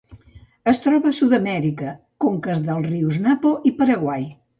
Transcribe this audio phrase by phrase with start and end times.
[0.69, 1.91] Es troba a Sud-amèrica:
[2.25, 4.27] conques dels rius Napo i Paraguai.